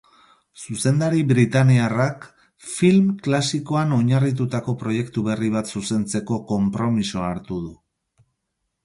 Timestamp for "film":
2.69-3.11